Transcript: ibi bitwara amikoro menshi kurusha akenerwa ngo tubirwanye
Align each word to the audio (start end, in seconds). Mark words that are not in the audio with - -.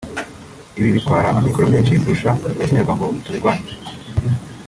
ibi 0.77 0.95
bitwara 0.95 1.27
amikoro 1.39 1.65
menshi 1.73 1.99
kurusha 2.01 2.31
akenerwa 2.61 2.93
ngo 2.95 3.05
tubirwanye 3.23 3.71